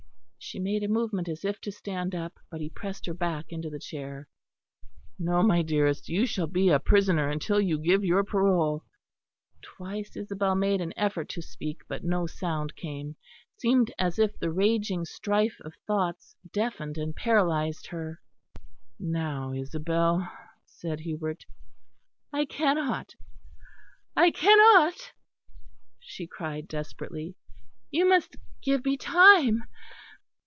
She 0.43 0.57
made 0.59 0.83
a 0.83 0.87
movement 0.89 1.29
as 1.29 1.45
if 1.45 1.61
to 1.61 1.71
stand 1.71 2.13
up; 2.15 2.37
but 2.49 2.59
he 2.59 2.69
pressed 2.69 3.05
her 3.05 3.13
back 3.13 3.53
into 3.53 3.69
the 3.69 3.79
chair. 3.79 4.27
"No, 5.19 5.43
my 5.43 5.61
dearest, 5.61 6.09
you 6.09 6.25
shall 6.25 6.47
be 6.47 6.67
a 6.69 6.79
prisoner 6.79 7.29
until 7.29 7.61
you 7.61 7.77
give 7.79 8.03
your 8.03 8.23
parole." 8.25 8.83
Twice 9.61 10.17
Isabel 10.17 10.55
made 10.55 10.81
an 10.81 10.93
effort 10.97 11.29
to 11.29 11.41
speak; 11.43 11.83
but 11.87 12.03
no 12.03 12.25
sound 12.25 12.75
came. 12.75 13.09
It 13.55 13.61
seemed 13.61 13.93
as 13.99 14.17
if 14.19 14.37
the 14.39 14.51
raging 14.51 15.05
strife 15.05 15.57
of 15.61 15.75
thoughts 15.87 16.35
deafened 16.51 16.97
and 16.97 17.15
paralysed 17.15 17.87
her. 17.87 18.19
"Now, 18.99 19.53
Isabel," 19.53 20.29
said 20.65 21.01
Hubert. 21.01 21.45
"I 22.33 22.43
cannot, 22.45 23.13
I 24.17 24.31
cannot," 24.31 25.13
she 25.99 26.25
cried 26.27 26.67
desperately, 26.67 27.35
"you 27.91 28.09
must 28.09 28.35
give 28.63 28.83
me 28.83 28.97
time. 28.97 29.63